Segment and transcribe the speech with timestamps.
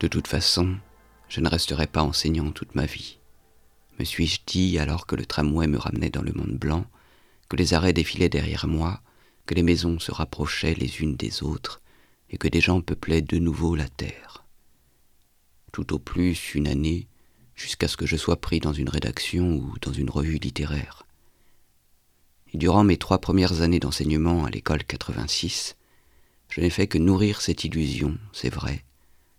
[0.00, 0.76] De toute façon,
[1.28, 3.18] je ne resterai pas enseignant toute ma vie.
[3.98, 6.86] Me suis-je dit alors que le tramway me ramenait dans le monde blanc,
[7.48, 9.00] que les arrêts défilaient derrière moi,
[9.46, 11.80] que les maisons se rapprochaient les unes des autres,
[12.30, 14.44] et que des gens peuplaient de nouveau la terre.
[15.72, 17.06] Tout au plus une année,
[17.54, 21.06] jusqu'à ce que je sois pris dans une rédaction ou dans une revue littéraire.
[22.52, 25.76] Et durant mes trois premières années d'enseignement à l'école 86,
[26.48, 28.84] je n'ai fait que nourrir cette illusion, c'est vrai,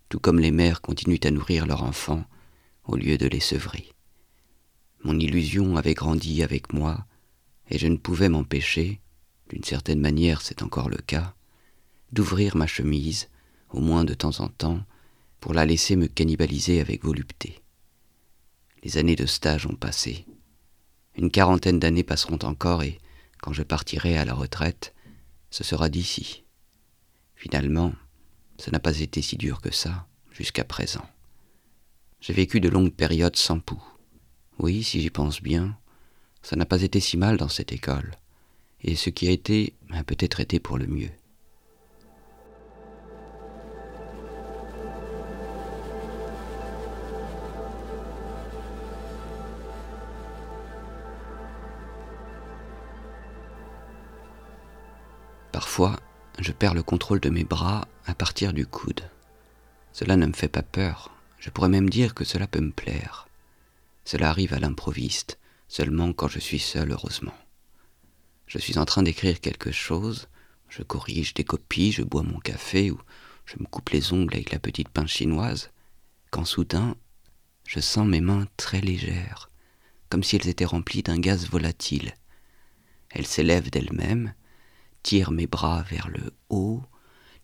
[0.10, 2.26] tout comme les mères continuent à nourrir leurs enfants
[2.86, 3.92] au lieu de les sevrer.
[5.04, 7.06] Mon illusion avait grandi avec moi,
[7.70, 9.02] et je ne pouvais m'empêcher,
[9.50, 11.36] d'une certaine manière c'est encore le cas,
[12.12, 13.30] d'ouvrir ma chemise,
[13.70, 14.84] au moins de temps en temps,
[15.40, 17.62] pour la laisser me cannibaliser avec volupté.
[18.84, 20.26] Les années de stage ont passé.
[21.18, 23.00] Une quarantaine d'années passeront encore et,
[23.42, 24.94] quand je partirai à la retraite,
[25.50, 26.44] ce sera d'ici.
[27.36, 27.94] Finalement,
[28.58, 31.06] ce n'a pas été si dur que ça, jusqu'à présent.
[32.22, 33.84] J'ai vécu de longues périodes sans pouls.
[34.60, 35.78] Oui, si j'y pense bien,
[36.42, 38.16] ça n'a pas été si mal dans cette école,
[38.82, 41.12] et ce qui a été a peut-être été pour le mieux.
[55.52, 55.98] Parfois,
[56.46, 59.10] je perds le contrôle de mes bras à partir du coude.
[59.94, 63.28] Cela ne me fait pas peur, je pourrais même dire que cela peut me plaire.
[64.04, 67.34] Cela arrive à l'improviste, seulement quand je suis seul, heureusement.
[68.46, 70.28] Je suis en train d'écrire quelque chose,
[70.70, 73.02] je corrige des copies, je bois mon café ou
[73.48, 75.72] je me coupe les ongles avec la petite pince chinoise,
[76.30, 76.96] quand soudain,
[77.66, 79.50] je sens mes mains très légères,
[80.10, 82.14] comme si elles étaient remplies d'un gaz volatile.
[83.10, 84.36] Elles s'élèvent d'elles-mêmes,
[85.06, 86.82] tire mes bras vers le haut,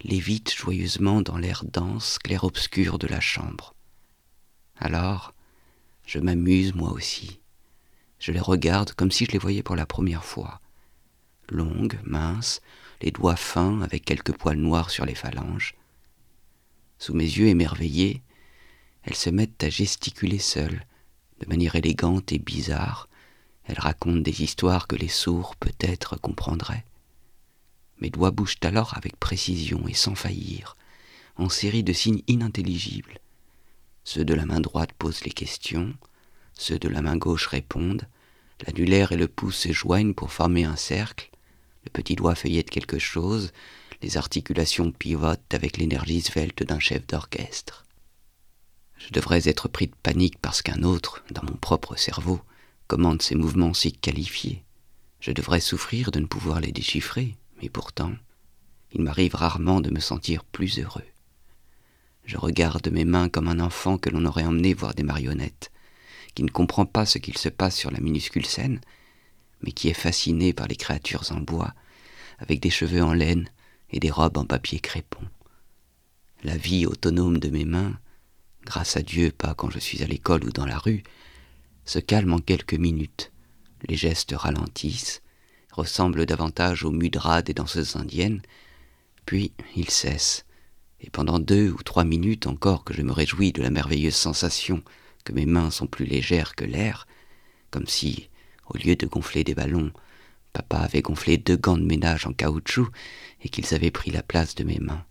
[0.01, 3.75] lévite joyeusement dans l'air dense, clair-obscur de la chambre.
[4.77, 5.35] Alors,
[6.07, 7.39] je m'amuse moi aussi.
[8.17, 10.59] Je les regarde comme si je les voyais pour la première fois.
[11.49, 12.61] Longues, minces,
[12.99, 15.75] les doigts fins avec quelques poils noirs sur les phalanges.
[16.97, 18.23] Sous mes yeux émerveillés,
[19.03, 20.83] elles se mettent à gesticuler seules,
[21.39, 23.07] de manière élégante et bizarre.
[23.65, 26.85] Elles racontent des histoires que les sourds peut-être comprendraient.
[28.01, 30.75] Mes doigts bougent alors avec précision et sans faillir,
[31.37, 33.19] en série de signes inintelligibles.
[34.03, 35.93] Ceux de la main droite posent les questions,
[36.53, 38.07] ceux de la main gauche répondent,
[38.65, 41.29] l'annulaire et le pouce se joignent pour former un cercle,
[41.85, 43.51] le petit doigt feuillette quelque chose,
[44.01, 47.85] les articulations pivotent avec l'énergie svelte d'un chef d'orchestre.
[48.97, 52.41] Je devrais être pris de panique parce qu'un autre, dans mon propre cerveau,
[52.87, 54.63] commande ces mouvements si qualifiés.
[55.19, 58.13] Je devrais souffrir de ne pouvoir les déchiffrer, et pourtant,
[58.91, 61.05] il m'arrive rarement de me sentir plus heureux.
[62.25, 65.71] Je regarde mes mains comme un enfant que l'on aurait emmené voir des marionnettes,
[66.35, 68.81] qui ne comprend pas ce qu'il se passe sur la minuscule scène,
[69.61, 71.73] mais qui est fasciné par les créatures en bois,
[72.39, 73.49] avec des cheveux en laine
[73.91, 75.21] et des robes en papier crépon.
[76.43, 77.99] La vie autonome de mes mains,
[78.65, 81.03] grâce à Dieu pas quand je suis à l'école ou dans la rue,
[81.85, 83.31] se calme en quelques minutes,
[83.87, 85.21] les gestes ralentissent,
[85.71, 88.41] ressemble davantage aux mudras des danseuses indiennes,
[89.25, 90.45] puis il cesse,
[90.99, 94.83] et pendant deux ou trois minutes encore que je me réjouis de la merveilleuse sensation
[95.23, 97.07] que mes mains sont plus légères que l'air,
[97.69, 98.29] comme si,
[98.67, 99.91] au lieu de gonfler des ballons,
[100.53, 102.89] papa avait gonflé deux gants de ménage en caoutchouc
[103.41, 105.05] et qu'ils avaient pris la place de mes mains.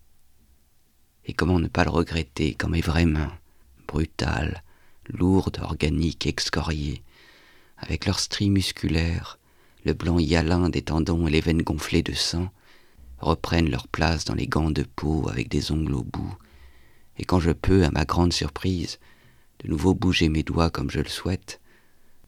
[1.25, 3.32] Et comment ne pas le regretter quand mes vraies mains,
[3.87, 4.62] brutales,
[5.09, 7.03] lourdes, organiques, excoriées,
[7.77, 9.40] avec leurs stries musculaires,
[9.85, 12.51] le blanc hyalin des tendons et les veines gonflées de sang
[13.19, 16.37] reprennent leur place dans les gants de peau avec des ongles au bout,
[17.19, 18.99] et quand je peux, à ma grande surprise,
[19.63, 21.60] de nouveau bouger mes doigts comme je le souhaite,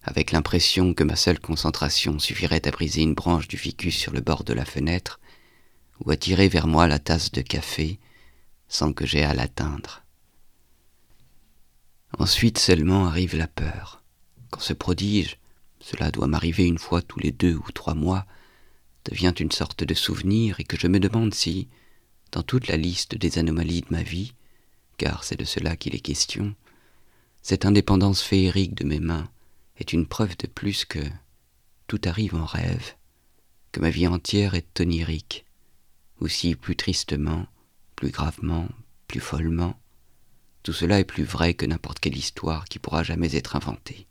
[0.02, 4.20] avec l'impression que ma seule concentration suffirait à briser une branche du ficus sur le
[4.20, 5.20] bord de la fenêtre,
[6.04, 7.98] ou à tirer vers moi la tasse de café
[8.68, 10.02] sans que j'aie à l'atteindre.
[12.18, 14.02] Ensuite seulement arrive la peur,
[14.50, 15.38] quand ce prodige,
[15.82, 18.24] cela doit m'arriver une fois tous les deux ou trois mois,
[19.04, 21.68] devient une sorte de souvenir et que je me demande si,
[22.30, 24.32] dans toute la liste des anomalies de ma vie,
[24.96, 26.54] car c'est de cela qu'il est question,
[27.42, 29.28] cette indépendance féerique de mes mains
[29.76, 31.00] est une preuve de plus que
[31.88, 32.94] tout arrive en rêve,
[33.72, 35.44] que ma vie entière est onirique,
[36.20, 37.46] aussi plus tristement,
[37.96, 38.68] plus gravement,
[39.08, 39.76] plus follement,
[40.62, 44.06] tout cela est plus vrai que n'importe quelle histoire qui pourra jamais être inventée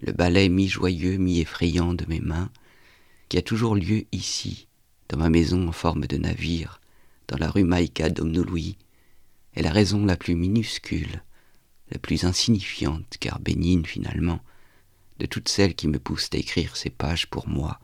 [0.00, 2.50] le ballet mi-joyeux, mi-effrayant de mes mains,
[3.28, 4.66] qui a toujours lieu ici,
[5.08, 6.80] dans ma maison en forme de navire,
[7.28, 8.76] dans la rue Maïka d'Omnouloui,
[9.54, 11.22] est la raison la plus minuscule,
[11.90, 14.40] la plus insignifiante, car bénigne finalement,
[15.18, 17.78] de toutes celles qui me poussent à écrire ces pages pour moi,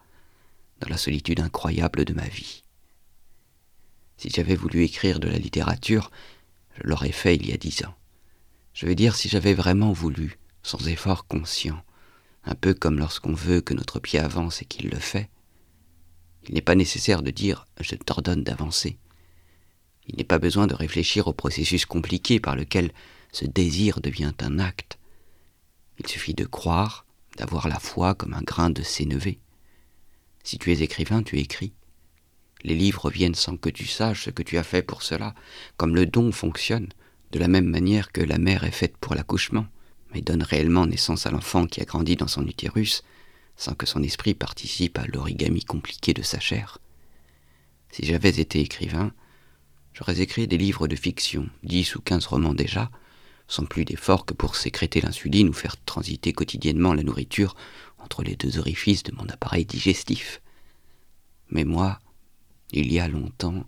[0.80, 2.62] dans la solitude incroyable de ma vie.
[4.16, 6.10] Si j'avais voulu écrire de la littérature,
[6.76, 7.94] je l'aurais fait il y a dix ans.
[8.72, 11.82] Je veux dire si j'avais vraiment voulu, sans effort conscient,
[12.46, 15.28] un peu comme lorsqu'on veut que notre pied avance et qu'il le fait.
[16.48, 18.98] Il n'est pas nécessaire de dire je t'ordonne d'avancer.
[20.06, 22.93] Il n'est pas besoin de réfléchir au processus compliqué par lequel
[23.32, 24.98] ce désir devient un acte.
[25.98, 27.04] Il suffit de croire,
[27.37, 29.40] d'avoir la foi comme un grain de sénévé.
[30.44, 31.72] Si tu es écrivain, tu écris.
[32.62, 35.34] Les livres viennent sans que tu saches ce que tu as fait pour cela,
[35.76, 36.88] comme le don fonctionne,
[37.32, 39.66] de la même manière que la mère est faite pour l'accouchement,
[40.16, 43.02] mais donne réellement naissance à l'enfant qui a grandi dans son utérus,
[43.58, 46.78] sans que son esprit participe à l'origami compliqué de sa chair.
[47.90, 49.12] Si j'avais été écrivain,
[49.92, 52.90] j'aurais écrit des livres de fiction, dix ou quinze romans déjà,
[53.46, 57.54] sans plus d'effort que pour sécréter l'insuline ou faire transiter quotidiennement la nourriture
[57.98, 60.40] entre les deux orifices de mon appareil digestif.
[61.50, 62.00] Mais moi,
[62.72, 63.66] il y a longtemps,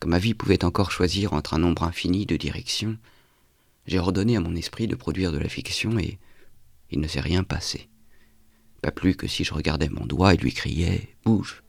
[0.00, 2.98] que ma vie pouvait encore choisir entre un nombre infini de directions,
[3.86, 6.18] j'ai ordonné à mon esprit de produire de la fiction et
[6.90, 7.88] il ne s'est rien passé.
[8.82, 11.62] Pas plus que si je regardais mon doigt et lui criais Bouge.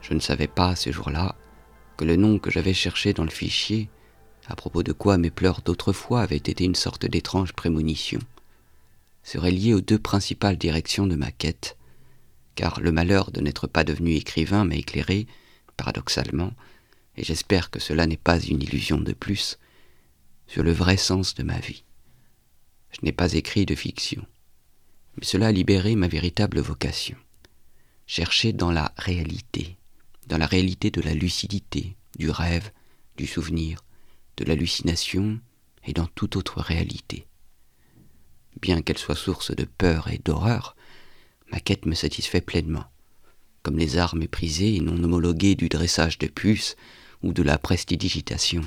[0.00, 1.36] Je ne savais pas ce jour-là
[1.96, 3.88] que le nom que j'avais cherché dans le fichier,
[4.46, 8.18] à propos de quoi mes pleurs d'autrefois avaient été une sorte d'étrange prémonition,
[9.22, 11.76] serait lié aux deux principales directions de ma quête,
[12.54, 15.26] car le malheur de n'être pas devenu écrivain m'a éclairé,
[15.76, 16.52] paradoxalement,
[17.16, 19.58] et j'espère que cela n'est pas une illusion de plus,
[20.46, 21.84] sur le vrai sens de ma vie.
[22.90, 24.24] Je n'ai pas écrit de fiction,
[25.16, 27.16] mais cela a libéré ma véritable vocation,
[28.06, 29.76] chercher dans la réalité,
[30.26, 32.70] dans la réalité de la lucidité, du rêve,
[33.16, 33.84] du souvenir,
[34.36, 35.40] de l'hallucination
[35.84, 37.26] et dans toute autre réalité.
[38.60, 40.76] Bien qu'elle soit source de peur et d'horreur,
[41.50, 42.84] ma quête me satisfait pleinement,
[43.62, 46.76] comme les arts méprisés et non homologués du dressage de puces
[47.22, 48.62] ou de la prestidigitation.